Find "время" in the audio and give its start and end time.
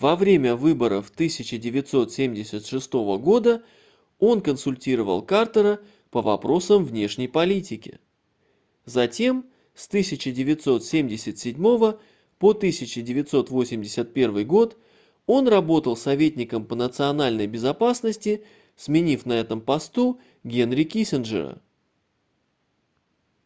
0.14-0.54